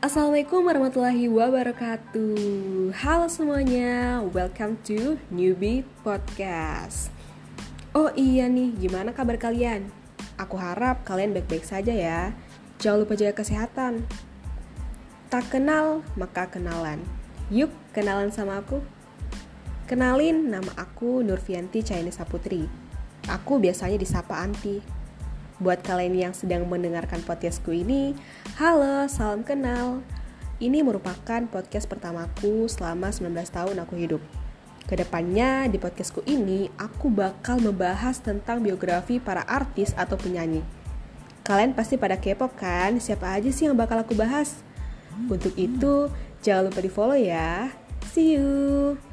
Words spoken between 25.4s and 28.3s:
Buat kalian yang sedang mendengarkan podcastku ini,